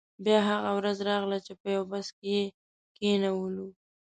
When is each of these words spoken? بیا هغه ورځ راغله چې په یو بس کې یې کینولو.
بیا 0.23 0.39
هغه 0.49 0.69
ورځ 0.77 0.97
راغله 1.09 1.37
چې 1.45 1.53
په 1.61 1.67
یو 1.75 1.83
بس 1.91 2.07
کې 2.17 2.25
یې 2.35 2.43
کینولو. 2.97 3.67